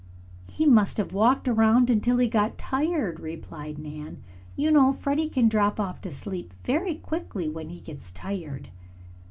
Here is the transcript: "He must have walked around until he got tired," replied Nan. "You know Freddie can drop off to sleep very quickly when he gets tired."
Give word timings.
"He 0.47 0.65
must 0.65 0.97
have 0.97 1.13
walked 1.13 1.47
around 1.47 1.91
until 1.91 2.17
he 2.17 2.27
got 2.27 2.57
tired," 2.57 3.19
replied 3.19 3.77
Nan. 3.77 4.23
"You 4.55 4.71
know 4.71 4.91
Freddie 4.93 5.29
can 5.29 5.47
drop 5.47 5.79
off 5.79 6.01
to 6.01 6.09
sleep 6.09 6.55
very 6.63 6.95
quickly 6.95 7.47
when 7.47 7.69
he 7.69 7.79
gets 7.79 8.09
tired." 8.09 8.69